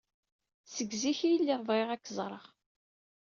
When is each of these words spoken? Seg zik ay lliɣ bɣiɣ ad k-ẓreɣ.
Seg 0.73 0.89
zik 1.01 1.19
ay 1.27 1.35
lliɣ 1.41 1.61
bɣiɣ 1.67 1.89
ad 1.91 2.01
k-ẓreɣ. 2.05 2.45